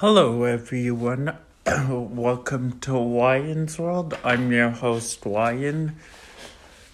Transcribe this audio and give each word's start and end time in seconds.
Hello, 0.00 0.44
everyone. 0.44 1.36
Welcome 1.66 2.80
to 2.80 2.92
Wyan's 2.92 3.78
World. 3.78 4.16
I'm 4.24 4.50
your 4.50 4.70
host, 4.70 5.24
Wyan. 5.24 5.92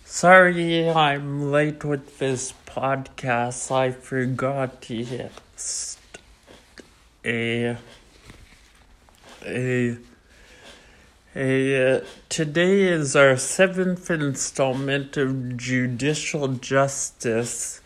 Sorry 0.05 0.91
I'm 0.91 1.53
late 1.53 1.85
with 1.85 2.19
this 2.19 2.53
podcast. 2.67 3.71
I 3.71 3.93
forgot 3.93 4.91
yes. 4.91 5.99
A, 7.25 7.77
a, 9.45 9.97
a, 11.37 11.99
uh, 11.99 12.05
today 12.29 12.83
is 12.89 13.15
our 13.15 13.37
seventh 13.37 14.11
installment 14.11 15.17
of 15.17 15.57
Judicial 15.57 16.49
Justice. 16.49 17.81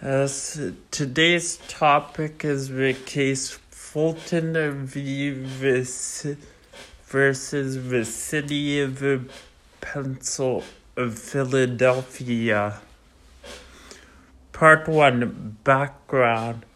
As 0.00 0.72
today's 0.90 1.58
topic 1.68 2.42
is 2.42 2.68
the 2.68 2.94
case 2.94 3.58
Fulton 3.96 4.84
v. 4.84 5.30
versus 7.06 7.88
the 7.88 8.04
city 8.04 8.78
of 8.78 9.30
Pencil 9.80 10.62
of 10.98 11.18
Philadelphia. 11.18 12.82
Part 14.52 14.86
1 14.86 15.56
Background 15.64 16.66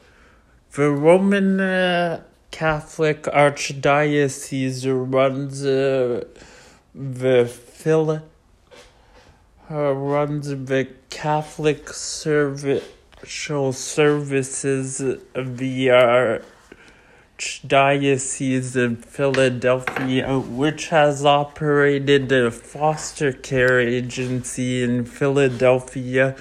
The 0.72 0.88
Roman 0.88 1.60
uh, 1.60 2.22
Catholic 2.50 3.24
Archdiocese 3.24 4.86
runs 4.88 5.62
uh, 5.62 6.24
the 6.94 7.44
Phil- 7.44 8.22
uh, 9.70 9.92
runs 9.92 10.48
the 10.48 10.88
Catholic 11.10 11.90
social 11.90 12.80
services 13.74 15.00
of 15.34 15.58
the 15.58 15.90
Archdiocese 17.40 18.76
of 18.76 19.02
Philadelphia, 19.02 20.38
which 20.38 20.88
has 20.88 21.24
operated 21.24 22.30
a 22.30 22.50
foster 22.50 23.32
care 23.32 23.80
agency 23.80 24.82
in 24.82 25.06
Philadelphia 25.06 26.36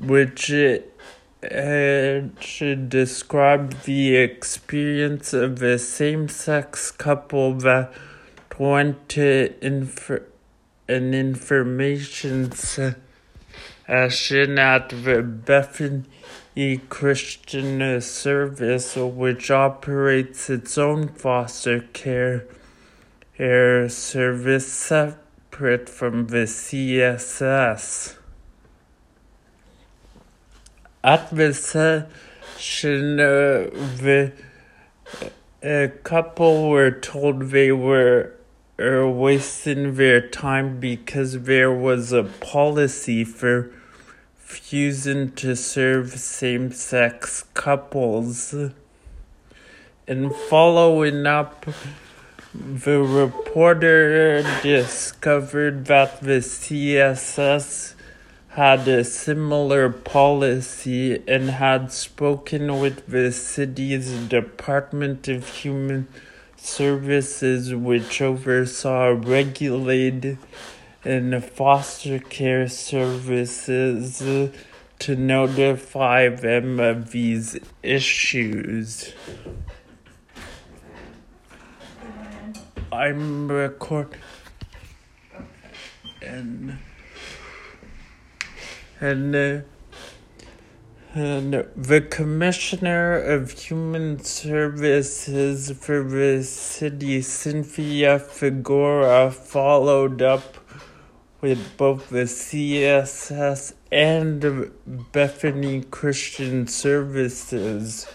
which 0.00 0.50
uh, 0.50 0.78
described 2.88 3.84
the 3.84 4.16
experience 4.16 5.32
of 5.32 5.62
a 5.62 5.78
same 5.78 6.28
sex 6.28 6.90
couple 6.90 7.54
that 7.54 7.92
went 8.58 9.08
to 9.10 9.54
inf- 9.64 10.10
an 10.88 11.14
information 11.14 12.50
session 12.50 12.98
at 14.58 14.88
the 14.88 15.22
Bethany 15.22 16.02
e 16.56 16.78
Christian 16.88 18.00
Service, 18.00 18.96
which 18.96 19.50
operates 19.50 20.48
its 20.48 20.78
own 20.78 21.08
foster 21.08 21.80
care 21.92 22.46
care 23.36 23.86
service 23.90 24.72
separate 24.72 25.90
from 25.90 26.28
the 26.28 26.46
CSS. 26.46 28.16
At 31.04 31.30
the 31.30 31.52
session, 31.52 33.20
uh, 33.20 33.68
the 34.00 34.32
a 35.62 35.88
couple 36.04 36.70
were 36.70 36.90
told 36.90 37.50
they 37.50 37.70
were 37.72 38.32
uh, 38.80 39.06
wasting 39.06 39.96
their 39.96 40.26
time 40.26 40.80
because 40.80 41.42
there 41.42 41.72
was 41.72 42.12
a 42.12 42.24
policy 42.24 43.24
for 43.24 43.70
refusing 44.48 45.32
to 45.32 45.56
serve 45.56 46.10
same 46.12 46.70
sex 46.70 47.44
couples. 47.52 48.54
And 50.06 50.32
following 50.48 51.26
up, 51.26 51.66
the 52.54 53.00
reporter 53.00 54.42
discovered 54.62 55.86
that 55.86 56.20
the 56.20 56.38
CSS 56.38 57.94
had 58.50 58.86
a 58.86 59.02
similar 59.02 59.90
policy 59.90 61.20
and 61.26 61.50
had 61.50 61.90
spoken 61.90 62.78
with 62.80 63.04
the 63.08 63.32
city's 63.32 64.12
Department 64.28 65.26
of 65.26 65.48
Human 65.48 66.06
Services, 66.56 67.74
which 67.74 68.22
oversaw 68.22 69.08
regulated 69.08 70.38
in 71.06 71.40
foster 71.40 72.18
care 72.18 72.66
services 72.66 74.50
to 74.98 75.14
notify 75.14 76.28
them 76.28 76.80
of 76.80 77.12
these 77.12 77.56
issues. 77.84 79.12
I'm 82.90 83.46
recording 83.46 84.18
and 86.22 86.78
and 89.00 89.36
uh, 89.36 89.60
and 91.14 91.68
the 91.76 92.00
Commissioner 92.00 93.16
of 93.16 93.52
Human 93.52 94.24
Services 94.24 95.70
for 95.70 96.02
the 96.02 96.42
city, 96.42 97.22
Cynthia 97.22 98.18
Figueroa, 98.18 99.30
followed 99.30 100.20
up 100.20 100.65
with 101.46 101.76
both 101.76 102.08
the 102.08 102.24
CSS 102.24 103.72
and 103.92 104.72
Bethany 105.12 105.82
Christian 105.82 106.66
Services. 106.66 108.08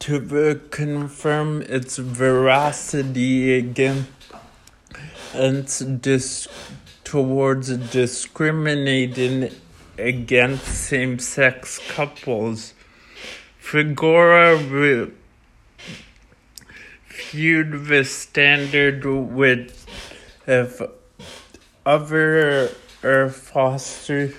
To 0.00 0.60
confirm 0.70 1.62
its 1.62 1.98
veracity 1.98 3.54
again 3.56 4.08
and 5.32 6.00
dis- 6.02 6.48
towards 7.04 7.76
discriminating 7.76 9.52
against 9.96 10.66
same 10.66 11.20
sex 11.20 11.78
couples. 11.90 12.74
Figueroa 13.68 14.56
viewed 17.10 17.84
the 17.84 18.02
standard 18.02 19.04
with 19.04 19.86
if 20.46 20.80
other 21.84 22.70
uh, 23.04 23.28
foster 23.28 24.32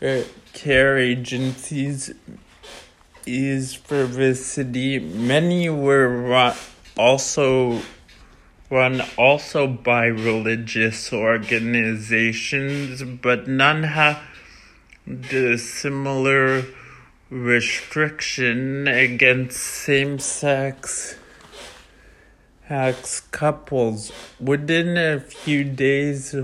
uh, 0.00 0.22
care 0.54 0.96
agencies 0.96 2.10
is 3.26 3.74
for 3.74 4.06
the 4.06 4.34
city. 4.34 4.98
Many 4.98 5.68
were 5.68 6.08
run, 6.08 6.56
also 6.96 7.82
run 8.70 9.02
also 9.18 9.66
by 9.66 10.06
religious 10.06 11.12
organizations, 11.12 13.02
but 13.02 13.46
none 13.46 13.82
have 13.82 14.22
the 15.06 15.58
similar 15.58 16.64
restriction 17.30 18.86
against 18.86 19.58
same 19.58 20.18
sex 20.18 21.16
couples. 23.30 24.12
Within 24.40 24.96
a 24.96 25.20
few 25.20 25.64
days 25.64 26.34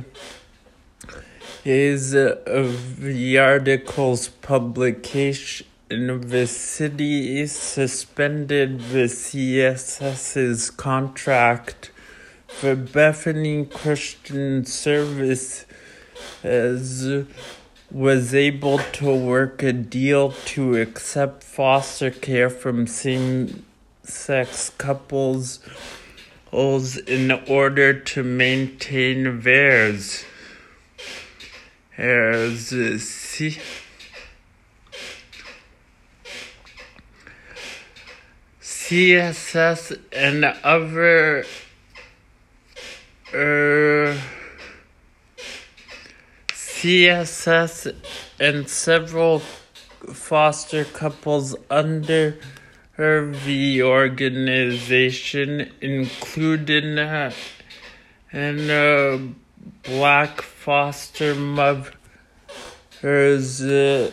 is 1.64 2.14
of 2.14 3.00
the 3.00 3.38
article's 3.38 4.28
publication, 4.28 5.66
in 5.88 6.20
the 6.30 6.46
city 6.46 7.46
suspended 7.46 8.80
the 8.80 9.04
CSS's 9.04 10.70
contract 10.70 11.90
for 12.48 12.74
Bethany 12.74 13.66
Christian 13.66 14.64
Service 14.64 15.66
as 16.42 17.24
was 17.92 18.34
able 18.34 18.78
to 18.78 19.14
work 19.14 19.62
a 19.62 19.72
deal 19.72 20.32
to 20.32 20.76
accept 20.76 21.44
foster 21.44 22.10
care 22.10 22.48
from 22.48 22.86
same 22.86 23.66
sex 24.02 24.70
couples 24.78 25.60
in 26.96 27.30
order 27.48 27.92
to 27.92 28.22
maintain 28.22 29.40
theirs. 29.40 30.24
As 31.98 32.68
C- 32.68 33.58
CSS 38.60 40.00
and 40.12 40.44
other 40.64 41.44
uh, 43.34 43.91
CSS 46.82 47.94
and 48.40 48.68
several 48.68 49.38
foster 49.38 50.84
couples 50.84 51.54
under 51.70 52.36
the 52.96 53.82
organization, 53.84 55.70
including 55.80 56.98
uh, 56.98 57.32
and 58.32 58.68
uh, 58.68 59.18
black 59.84 60.42
foster 60.42 61.36
mothers 61.36 61.92
uh, 63.62 64.10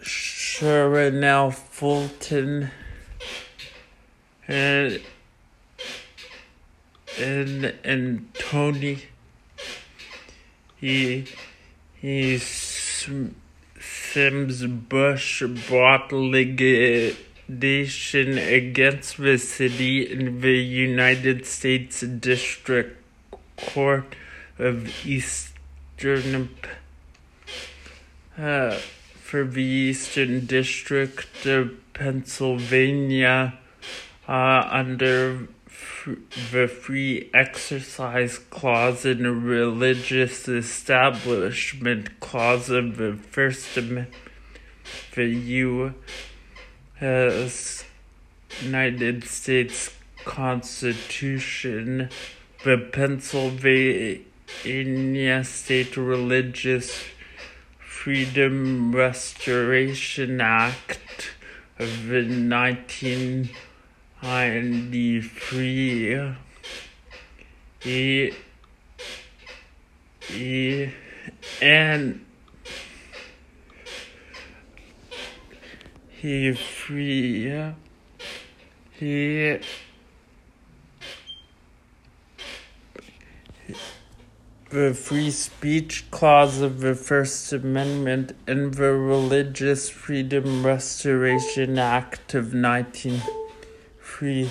Sharonell 0.00 1.52
Fulton 1.52 2.70
and 4.48 5.02
and 7.20 7.74
and 7.84 8.32
Toni 8.32 9.02
he 10.76 11.26
he 12.00 12.38
Sims 12.38 13.34
Bush 14.66 15.42
brought 15.68 16.10
litigation 16.12 17.16
against 18.38 19.18
the 19.18 19.38
city 19.38 20.10
in 20.10 20.40
the 20.40 20.56
United 20.56 21.46
States 21.46 22.00
District 22.00 23.00
Court 23.56 24.16
of 24.58 25.06
Eastern 25.06 26.50
uh, 28.38 28.78
for 29.14 29.44
the 29.44 29.62
Eastern 29.62 30.46
District 30.46 31.46
of 31.46 31.74
Pennsylvania 31.94 33.58
uh, 34.28 34.68
under 34.70 35.48
the 36.52 36.68
free 36.68 37.28
exercise 37.34 38.38
clause 38.38 39.04
in 39.04 39.24
the 39.24 39.32
religious 39.32 40.46
establishment 40.48 42.20
clause 42.20 42.70
of 42.70 42.96
the 42.96 43.14
First 43.14 43.76
Amendment, 43.76 44.14
the 45.16 45.26
U.S. 47.00 47.84
United 48.62 49.24
States 49.24 49.92
Constitution, 50.24 52.08
the 52.64 52.78
Pennsylvania 52.78 54.22
State 55.44 55.96
Religious 55.96 57.02
Freedom 57.80 58.94
Restoration 58.94 60.40
Act 60.40 61.32
of 61.80 62.06
the 62.06 62.22
19 62.22 63.50
and 64.22 64.92
the 64.92 65.20
free 65.20 66.34
e, 67.84 68.32
e, 70.32 70.88
and 71.62 72.24
he 76.08 76.52
free 76.52 77.72
he 78.92 79.58
the 84.70 84.92
free 84.92 85.30
speech 85.30 86.10
clause 86.10 86.60
of 86.60 86.80
the 86.80 86.94
First 86.94 87.52
Amendment 87.52 88.32
and 88.46 88.74
the 88.74 88.92
Religious 88.92 89.88
Freedom 89.88 90.66
Restoration 90.66 91.78
Act 91.78 92.34
of 92.34 92.46
19- 92.46 93.45
free. 94.16 94.50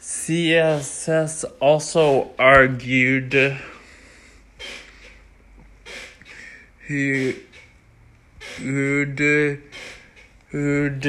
CSS 0.00 1.44
also 1.58 2.30
argued 2.38 3.58
he 6.86 7.34
would, 8.62 9.18
would 10.52 11.02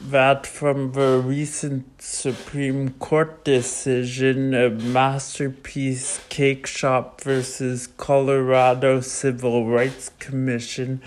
that 0.00 0.44
from 0.44 0.92
the 0.92 1.22
recent 1.24 2.02
Supreme 2.02 2.94
Court 2.94 3.44
decision 3.44 4.52
of 4.52 4.82
Masterpiece 4.82 6.18
Cakeshop 6.30 7.20
versus 7.20 7.86
Colorado 7.86 9.00
Civil 9.00 9.68
Rights 9.68 10.10
Commission 10.18 11.00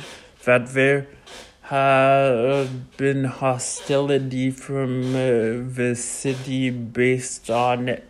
that 0.46 0.68
there 0.74 1.08
had 1.64 2.96
been 2.98 3.24
hostility 3.24 4.52
from 4.52 5.16
uh, 5.16 5.64
the 5.74 5.96
city 5.96 6.70
based 6.70 7.50
on 7.50 8.02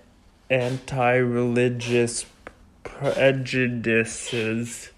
anti 0.49 1.15
religious 1.17 2.25
prejudices. 2.83 4.89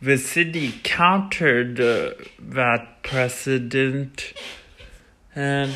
The 0.00 0.16
city 0.16 0.80
countered 0.82 1.78
uh, 1.78 2.12
that 2.38 3.02
precedent 3.02 4.32
and 5.34 5.74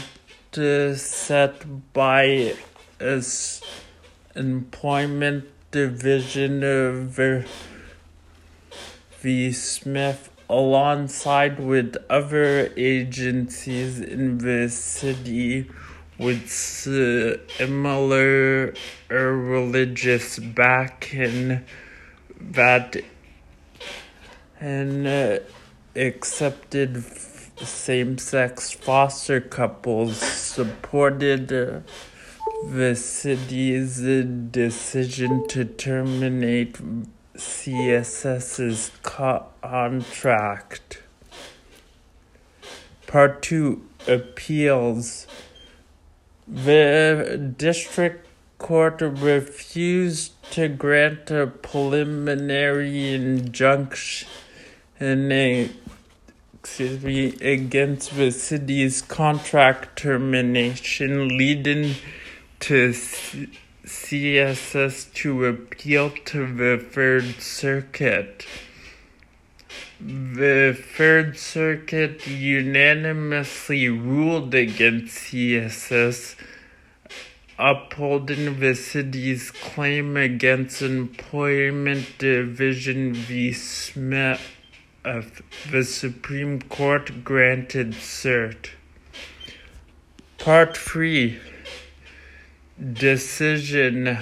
uh, 0.57 0.95
set 0.95 1.93
by 1.93 2.55
its 2.99 3.61
employment 4.35 5.45
division 5.71 6.65
of 6.65 7.17
the. 7.17 7.47
Smith 9.53 10.30
alongside 10.51 11.61
with 11.61 11.97
other 12.11 12.73
agencies 12.77 14.01
in 14.01 14.39
the 14.39 14.69
city 14.69 15.71
with 16.19 16.51
similar 16.51 17.95
religious 19.09 20.41
backing 20.41 21.65
that 22.41 22.97
and 24.59 25.07
uh, 25.07 25.39
accepted 25.95 27.05
same-sex 27.57 28.73
foster 28.73 29.41
couples 29.41 30.17
supported 30.17 31.53
uh, 31.53 31.79
the 32.71 32.97
city's 32.97 34.01
decision 34.51 35.47
to 35.47 35.65
terminate 35.65 36.77
CSS's 37.37 38.93
contract. 39.03 41.03
Part 43.07 43.43
2 43.43 43.83
Appeals. 44.07 45.27
The 46.47 47.53
district 47.57 48.27
court 48.59 49.01
refused 49.01 50.33
to 50.53 50.69
grant 50.69 51.31
a 51.31 51.47
preliminary 51.47 53.15
injunction 53.15 54.29
excuse 56.63 57.03
me, 57.03 57.35
against 57.41 58.15
the 58.17 58.31
city's 58.31 59.01
contract 59.01 59.97
termination, 59.97 61.39
leading 61.39 61.95
to 62.61 62.93
CSS 63.91 65.13
to 65.15 65.47
appeal 65.47 66.11
to 66.27 66.47
the 66.47 66.79
Third 66.79 67.41
Circuit. 67.41 68.47
The 70.01 70.79
Third 70.97 71.37
Circuit 71.37 72.27
unanimously 72.27 73.89
ruled 73.89 74.55
against 74.55 75.17
CSS, 75.17 76.37
upholding 77.59 78.61
the 78.61 78.75
city's 78.75 79.51
claim 79.51 80.17
against 80.17 80.83
Employment 80.83 82.19
Division 82.19 83.13
v. 83.15 83.53
Smith. 83.53 84.41
Of 85.03 85.41
the 85.71 85.83
Supreme 85.83 86.61
Court 86.61 87.25
granted 87.25 87.93
cert. 87.93 88.69
Part 90.37 90.77
3 90.77 91.39
decision. 92.81 94.19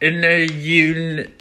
In 0.00 0.22
a 0.22 0.46
un 0.46 1.32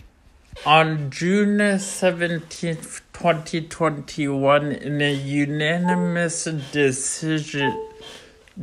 on 0.66 1.12
June 1.12 1.60
17th, 1.60 3.02
2021, 3.14 4.72
in 4.72 5.02
a 5.02 5.14
unanimous 5.14 6.46
decision 6.72 7.90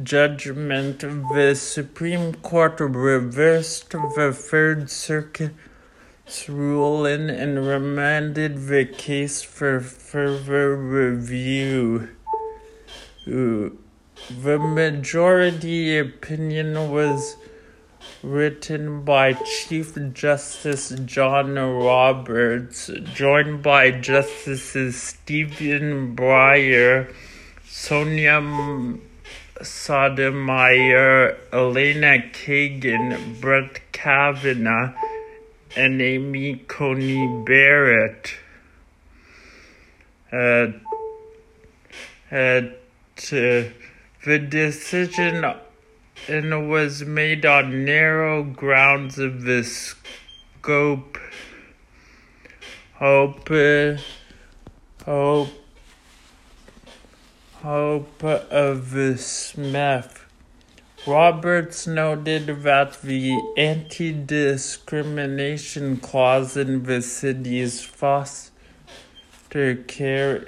judgment, 0.02 1.00
the 1.00 1.54
Supreme 1.54 2.34
Court 2.34 2.80
reversed 2.80 3.90
the 3.90 4.32
Third 4.32 4.90
Circuit 4.90 5.52
ruling 6.48 7.30
and 7.30 7.66
remanded 7.66 8.66
the 8.66 8.84
case 8.84 9.42
for 9.42 9.80
further 9.80 10.76
review. 10.76 12.08
The 13.26 14.58
majority 14.58 15.98
opinion 15.98 16.90
was 16.90 17.36
written 18.22 19.04
by 19.04 19.34
Chief 19.34 19.98
Justice 20.14 20.90
John 21.04 21.54
Roberts, 21.54 22.90
joined 23.12 23.62
by 23.62 23.90
Justices 23.90 25.00
Stephen 25.00 26.16
Breyer, 26.16 27.12
Sonia 27.66 28.40
Sotomayor, 29.62 31.36
Elena 31.52 32.18
Kagan, 32.32 33.40
Brett 33.40 33.80
Kavanaugh, 33.92 34.94
and 35.76 36.00
Amy 36.00 36.56
Coney 36.68 37.44
Barrett. 37.44 38.34
Uh, 40.32 40.68
uh, 42.30 42.62
the 44.24 44.38
decision 44.38 45.44
and 46.28 46.70
was 46.70 47.04
made 47.04 47.44
on 47.44 47.84
narrow 47.84 48.42
grounds 48.42 49.18
of 49.18 49.42
the 49.42 49.62
scope. 49.62 51.18
Hope, 52.94 53.48
hope, 55.04 55.48
hope 57.62 58.24
of 58.24 58.90
the 58.92 59.18
Smith. 59.18 60.23
Roberts 61.06 61.86
noted 61.86 62.46
that 62.62 63.02
the 63.02 63.38
anti 63.58 64.10
discrimination 64.10 65.98
clause 65.98 66.56
in 66.56 66.84
the 66.84 67.02
city's 67.02 67.82
foster 67.82 69.74
care 69.86 70.46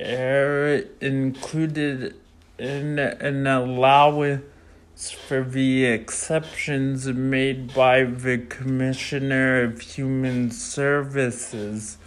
area 0.00 0.86
included 1.00 2.16
in 2.58 2.98
an 2.98 3.46
allowance 3.46 4.42
for 5.12 5.44
the 5.44 5.84
exceptions 5.84 7.06
made 7.06 7.72
by 7.72 8.02
the 8.02 8.38
Commissioner 8.38 9.62
of 9.62 9.80
Human 9.80 10.50
Services. 10.50 11.98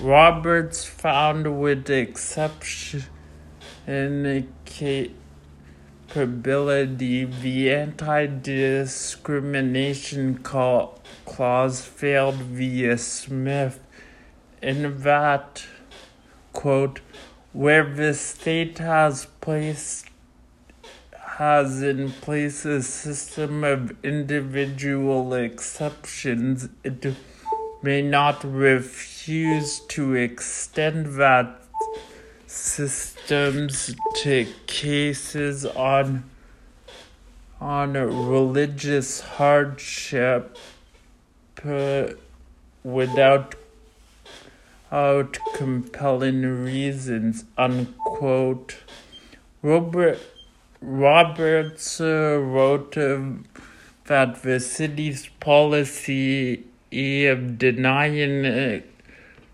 Roberts 0.00 0.86
found 0.86 1.60
with 1.60 1.90
exception 1.90 3.04
capability 6.12 7.24
the 7.24 7.72
anti-discrimination 7.72 10.36
clause 10.42 11.80
failed 11.80 12.34
via 12.34 12.98
Smith. 12.98 13.80
In 14.60 15.00
that 15.02 15.64
quote 16.52 17.00
where 17.52 17.94
the 17.94 18.12
state 18.12 18.76
has 18.78 19.26
placed 19.40 20.08
has 21.38 21.82
in 21.82 22.12
place 22.12 22.66
a 22.66 22.82
system 22.82 23.64
of 23.64 23.96
individual 24.04 25.32
exceptions, 25.32 26.68
it 26.84 27.14
may 27.82 28.02
not 28.02 28.44
refuse 28.44 29.80
to 29.80 30.14
extend 30.14 31.18
that 31.18 31.58
systems 32.52 33.94
to 34.14 34.46
cases 34.66 35.64
on 35.64 36.24
on 37.60 37.94
religious 37.94 39.20
hardship 39.20 40.56
uh, 41.64 42.08
without 42.84 43.54
out 44.90 45.38
compelling 45.54 46.42
reasons 46.42 47.44
unquote. 47.56 48.76
Robert 49.62 50.18
Roberts 50.82 52.00
uh, 52.00 52.38
wrote 52.38 52.98
uh, 52.98 53.20
that 54.06 54.42
the 54.42 54.60
city's 54.60 55.28
policy 55.40 56.64
of 56.92 57.56
denying 57.58 58.44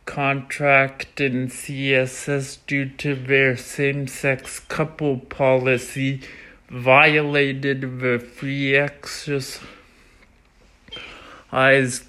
contract 0.09 1.21
in 1.21 1.49
CSS 1.49 2.59
due 2.67 2.89
to 2.89 3.15
their 3.15 3.55
same-sex 3.59 4.61
couple 4.61 5.19
policy 5.19 6.23
violated 6.71 8.01
the 8.01 8.19
free 8.19 8.75
exercise 8.75 9.61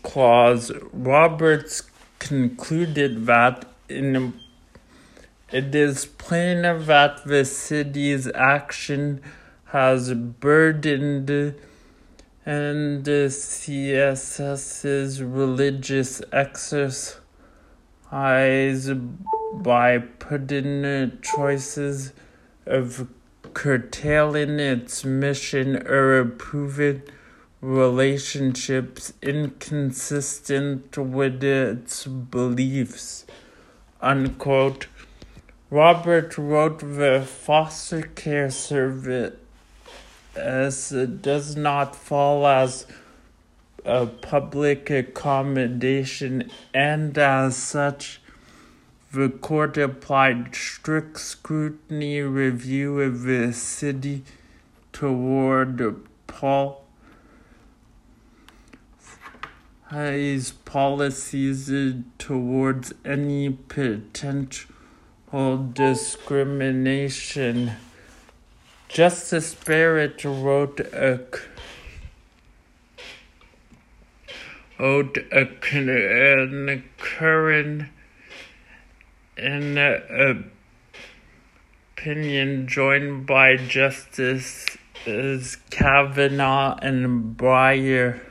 clause. 0.02 0.72
Roberts 0.94 1.84
concluded 2.20 3.26
that 3.26 3.66
in 3.90 4.34
it 5.52 5.76
is 5.76 6.06
plain 6.06 6.62
that 6.62 7.26
the 7.26 7.44
city's 7.44 8.32
action 8.34 9.22
has 9.66 10.14
burdened 10.14 11.54
and 12.46 13.04
CSS's 13.06 13.62
religious 15.22 16.22
exercise 16.32 17.20
by 18.12 19.98
putting 20.20 21.20
choices 21.22 22.14
of 22.66 23.08
curtailing 23.54 24.60
its 24.60 25.04
mission 25.06 25.76
or 25.88 26.20
approving 26.20 27.02
relationships 27.62 29.14
inconsistent 29.22 30.98
with 30.98 31.44
its 31.44 32.06
beliefs. 32.06 33.26
Unquote. 34.02 34.88
Robert 35.72 36.36
wrote 36.38 36.80
the 36.80 37.22
foster 37.28 38.02
care 38.02 38.50
service 38.50 39.36
does 40.34 41.56
not 41.56 41.96
fall 41.96 42.48
as 42.48 42.88
a 43.90 44.06
public 44.06 44.90
accommodation 44.90 46.50
and 46.74 47.18
as 47.18 47.58
such 47.58 48.22
the 49.12 49.30
court 49.30 49.76
applied 49.78 50.54
strict 50.56 51.20
scrutiny 51.20 52.22
review 52.22 53.02
of 53.02 53.24
the 53.24 53.52
city 53.52 54.24
toward 54.94 56.06
Paul 56.28 56.86
his 59.92 60.52
policies 60.52 61.72
uh, 61.72 61.94
towards 62.20 62.94
any 63.04 63.50
potential 63.50 64.68
discrimination. 65.74 67.72
Justice 68.88 69.56
Barrett 69.56 70.24
wrote 70.24 70.80
a 70.80 71.20
wrote 74.80 75.18
a 75.32 75.46
concurrent 75.62 76.84
in 79.38 79.78
uh, 79.78 80.44
opinion 81.98 82.68
joined 82.68 83.26
by 83.26 83.58
Justices 83.58 84.78
Kavanaugh 85.70 86.78
and 86.82 87.36
Breyer. 87.38 88.22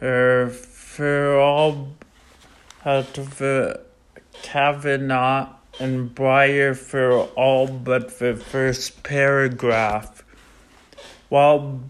Er, 0.00 0.48
for 0.48 1.38
all 1.38 1.94
out 2.84 3.18
of 3.18 3.38
Kavanaugh 4.42 5.48
and 5.78 6.14
Breyer 6.14 6.76
for 6.76 7.12
all 7.36 7.66
but 7.68 8.18
the 8.18 8.34
first 8.36 9.02
paragraph, 9.02 10.24
while 11.28 11.80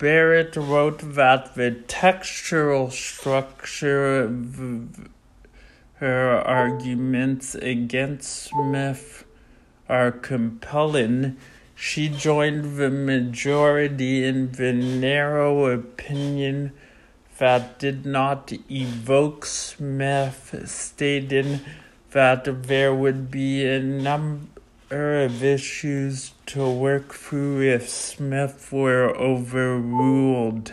Barrett 0.00 0.56
wrote 0.56 1.14
that 1.14 1.56
the 1.56 1.72
textual 1.72 2.90
structure 2.90 4.22
of 4.22 5.10
her 5.96 6.38
arguments 6.38 7.54
against 7.54 8.44
Smith 8.44 9.26
are 9.90 10.10
compelling. 10.10 11.36
She 11.74 12.08
joined 12.08 12.78
the 12.78 12.88
majority 12.88 14.24
in 14.24 14.52
the 14.52 14.72
narrow 14.72 15.66
opinion 15.66 16.72
that 17.36 17.78
did 17.78 18.06
not 18.06 18.54
evoke 18.70 19.44
Smith, 19.44 20.62
stating 20.64 21.60
that 22.12 22.62
there 22.62 22.94
would 22.94 23.30
be 23.30 23.66
a 23.66 23.80
number 23.80 24.46
of 24.90 25.44
issues 25.44 26.32
to 26.46 26.68
work 26.68 27.14
through 27.14 27.62
if 27.62 27.88
Smith 27.88 28.72
were 28.72 29.16
overruled. 29.16 30.72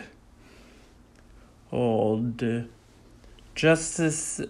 Old 1.70 2.42
Justice 3.54 4.40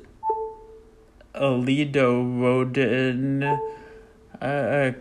Alito 1.34 2.40
wrote 2.40 2.78
uh, 4.40 4.92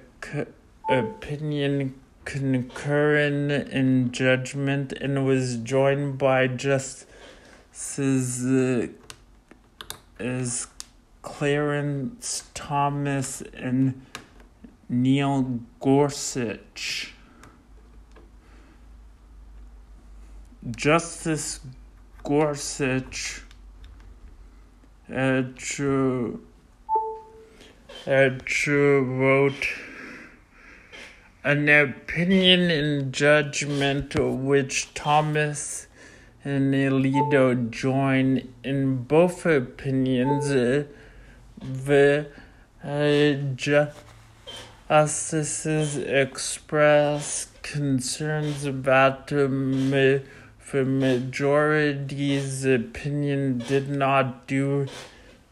opinion 0.90 1.96
concurring 2.26 3.50
in 3.50 4.12
judgment 4.12 4.92
and 4.92 5.26
was 5.26 5.58
joined 5.58 6.18
by 6.18 6.48
Justice 6.48 7.06
is, 7.98 8.46
uh, 8.46 8.88
is 10.20 10.68
Clarence 11.22 12.44
Thomas 12.54 13.42
and 13.54 14.02
Neil 14.90 15.60
Gorsuch. 15.80 17.14
Justice 20.76 21.60
Gorsuch 22.24 23.44
uh, 25.14 25.44
uh, 25.80 26.30
wrote 28.06 29.68
an 31.44 31.70
opinion 31.70 32.70
and 32.72 33.14
judgment 33.14 34.16
which 34.20 34.94
Thomas 34.94 35.88
and 36.44 36.74
Alito 36.74 37.70
join 37.70 38.54
in 38.64 39.04
both 39.04 39.46
opinions. 39.46 40.50
The 41.60 42.28
uh, 42.84 42.88
justices 44.90 45.98
express 45.98 47.48
concerns 47.62 48.64
about 48.64 49.32
um, 49.34 49.92
the 49.92 50.86
majority's 50.86 52.66
opinion 52.66 53.58
did 53.58 53.90
not 53.90 54.48
do 54.48 54.88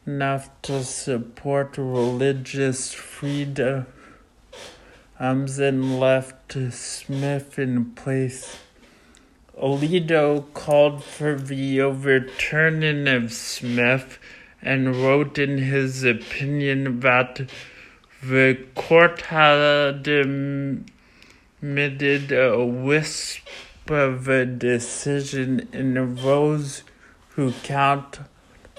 enough 0.07 0.49
to 0.61 0.83
support 0.83 1.77
religious 1.77 2.93
freedom 2.93 3.85
and 5.19 5.99
left 5.99 6.53
Smith 6.71 7.59
in 7.59 7.91
place. 7.91 8.57
Alito 9.61 10.53
called 10.53 11.03
for 11.03 11.35
the 11.35 11.81
overturning 11.81 13.07
of 13.07 13.31
Smith 13.31 14.19
and 14.61 14.95
wrote 14.95 15.37
in 15.37 15.57
his 15.57 16.03
opinion 16.03 16.99
that 16.99 17.49
the 18.27 18.57
court 18.73 19.21
had 19.21 20.07
admitted 20.07 20.81
a 22.31 22.65
wisp 22.65 23.47
of 23.87 24.27
a 24.27 24.45
decision 24.45 25.67
in 25.71 26.15
those 26.15 26.83
who 27.29 27.51
count 27.63 28.19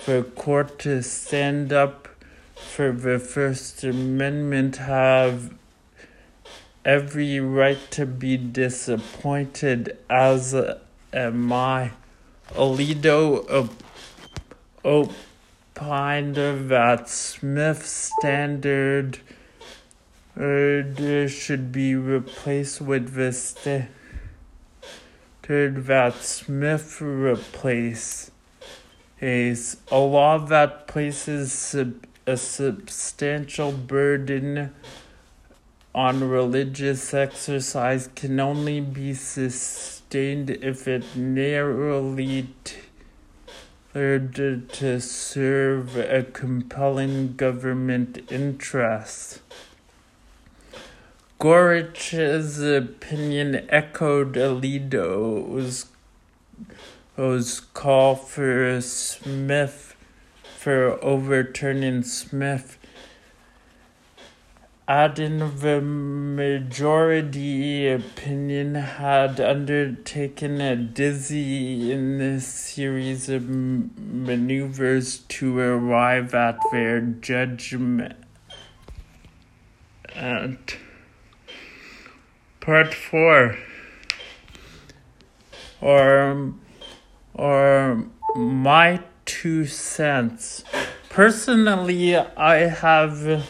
the 0.04 0.24
court 0.34 0.80
to 0.80 1.00
stand 1.00 1.72
up 1.72 2.08
for 2.56 2.90
the 2.90 3.20
First 3.20 3.84
Amendment 3.84 4.76
have 4.76 5.54
every 6.84 7.38
right 7.38 7.78
to 7.92 8.04
be 8.04 8.36
disappointed, 8.36 9.96
as 10.10 10.54
am 11.12 11.52
I. 11.52 11.92
Alito 12.50 13.70
opined 15.76 16.37
that 16.37 17.06
Smith 17.09 17.87
standard 17.87 19.18
should 20.35 21.71
be 21.71 21.95
replaced 21.95 22.80
with 22.80 23.12
the 23.14 23.30
standard 23.33 23.88
that 25.87 26.14
Smith 26.14 27.00
replaced 27.00 28.30
is 29.21 29.76
a 29.90 29.99
law 29.99 30.38
that 30.38 30.87
places 30.87 31.75
a 32.26 32.37
substantial 32.37 33.73
burden 33.73 34.75
on 35.95 36.26
religious 36.28 37.12
exercise 37.14 38.09
can 38.14 38.40
only 38.40 38.80
be 38.80 39.12
sustained 39.14 40.50
if 40.50 40.88
it 40.88 41.04
narrowly 41.16 42.49
tailored 43.96 44.68
to 44.68 45.00
serve 45.00 45.96
a 45.96 46.22
compelling 46.22 47.34
government 47.34 48.18
interest. 48.30 49.40
Gorsuch's 51.38 52.60
opinion 52.60 53.66
echoed 53.70 54.34
Alito's 54.34 55.87
call 57.72 58.16
for 58.16 58.80
Smith 58.82 59.96
for 60.59 61.02
overturning 61.02 62.02
Smith, 62.02 62.76
adding 64.88 65.38
the 65.59 65.81
majority 65.81 67.88
opinion 67.88 68.77
had 68.77 69.40
undertaken 69.40 70.61
a 70.61 70.77
dizzy 70.77 71.90
in 71.90 72.18
dizzying 72.18 72.46
series 72.46 73.29
of 73.29 73.49
maneuvers 73.49 75.18
to 75.29 75.59
arrive 75.59 76.33
at 76.35 76.61
their 76.70 77.01
judgment. 77.01 78.14
And 80.14 80.59
part 82.61 82.94
four 82.94 83.59
or 85.81 86.55
or 87.35 88.07
my 88.37 89.01
two 89.25 89.66
cents. 89.66 90.62
Personally, 91.11 92.16
I 92.16 92.68
have 92.68 93.44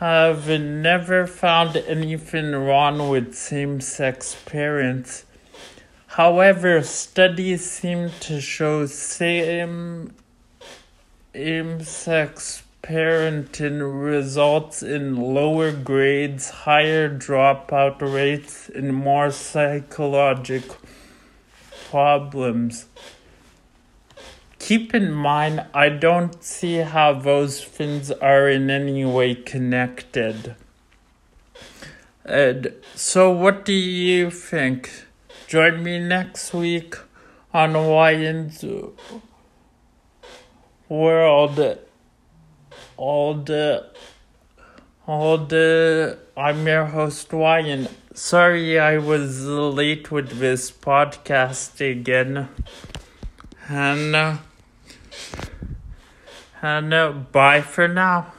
have 0.00 0.48
never 0.48 1.26
found 1.26 1.76
anything 1.76 2.52
wrong 2.52 3.10
with 3.10 3.34
same-sex 3.34 4.34
parents. 4.46 5.26
However, 6.06 6.82
studies 6.82 7.70
seem 7.70 8.08
to 8.20 8.40
show 8.40 8.86
same 8.86 10.14
same-sex 11.34 12.62
parenting 12.82 14.02
results 14.02 14.82
in 14.82 15.16
lower 15.16 15.70
grades, 15.70 16.48
higher 16.48 17.14
dropout 17.14 18.00
rates, 18.00 18.70
and 18.70 18.94
more 18.94 19.30
psychological 19.30 20.76
problems. 21.90 22.86
Keep 24.70 24.94
in 24.94 25.10
mind, 25.10 25.66
I 25.74 25.88
don't 25.88 26.44
see 26.44 26.76
how 26.76 27.14
those 27.14 27.60
things 27.60 28.12
are 28.12 28.48
in 28.48 28.70
any 28.70 29.04
way 29.04 29.34
connected. 29.34 30.54
And 32.24 32.74
so, 32.94 33.32
what 33.32 33.64
do 33.64 33.72
you 33.72 34.30
think? 34.30 35.06
Join 35.48 35.82
me 35.82 35.98
next 35.98 36.54
week 36.54 36.94
on 37.52 37.72
Ryan's 37.72 38.64
World. 40.88 41.78
All 42.96 43.34
the, 43.34 43.88
all 45.04 45.38
the. 45.38 46.16
I'm 46.36 46.64
your 46.64 46.84
host 46.84 47.32
Ryan. 47.32 47.88
Sorry 48.14 48.78
I 48.78 48.98
was 48.98 49.44
late 49.44 50.12
with 50.12 50.38
this 50.38 50.70
podcast 50.70 51.80
again. 51.80 52.48
And, 53.68 54.14
uh, 54.14 54.36
and 56.62 56.92
uh, 56.92 57.10
bye 57.10 57.60
for 57.60 57.88
now. 57.88 58.32